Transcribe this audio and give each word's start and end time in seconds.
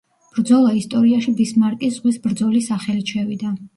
ბრძოლა 0.37 0.69
ისტორიაში 0.77 1.33
„ბისმარკის 1.41 1.99
ზღვის 1.99 2.19
ბრძოლის“ 2.27 2.71
სახელით 2.73 3.13
შევიდა. 3.17 3.53